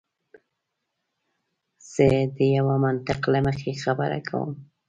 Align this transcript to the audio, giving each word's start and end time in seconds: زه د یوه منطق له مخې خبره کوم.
زه 1.91 2.07
د 2.35 2.37
یوه 2.57 2.75
منطق 2.83 3.19
له 3.33 3.39
مخې 3.47 3.71
خبره 3.83 4.19
کوم. 4.27 4.51